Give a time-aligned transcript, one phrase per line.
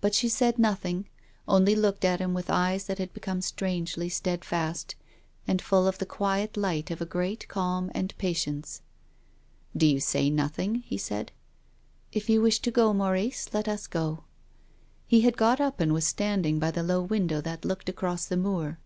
[0.00, 1.06] But she said nothing,
[1.48, 4.94] only looked at him with eyes that had become strangely steadfast,
[5.48, 8.82] and full of the quiet light of a great calm and patience."
[9.76, 11.32] D' you say nothing?" he said."
[12.12, 14.22] If you wish to go, Maurice, let us go."
[15.04, 18.36] He had got up and was standing by the low window that looked across the
[18.36, 18.78] moor.